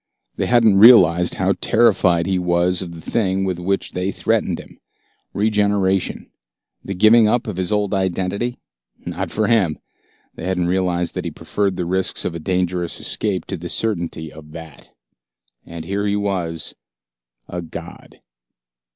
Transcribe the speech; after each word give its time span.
They 0.35 0.47
hadn't 0.47 0.79
realized 0.79 1.35
how 1.35 1.53
terrified 1.61 2.25
he 2.25 2.39
was 2.39 2.81
of 2.81 2.93
the 2.93 3.01
thing 3.01 3.43
with 3.43 3.59
which 3.59 3.91
they 3.91 4.11
threatened 4.11 4.59
him. 4.59 4.79
Regeneration, 5.31 6.31
the 6.83 6.95
giving 6.95 7.27
up 7.27 7.45
of 7.45 7.57
his 7.57 7.71
old 7.71 7.93
identity? 7.93 8.57
Not 9.05 9.29
for 9.29 9.45
him. 9.45 9.77
They 10.33 10.45
hadn't 10.47 10.65
realized 10.65 11.13
that 11.13 11.25
he 11.25 11.29
preferred 11.29 11.75
the 11.75 11.85
risks 11.85 12.25
of 12.25 12.33
a 12.33 12.39
dangerous 12.39 12.99
escape 12.99 13.45
to 13.45 13.57
the 13.57 13.69
certainty 13.69 14.33
of 14.33 14.53
that. 14.53 14.89
And 15.67 15.85
here 15.85 16.07
he 16.07 16.15
was 16.15 16.73
a 17.47 17.61
god. 17.61 18.21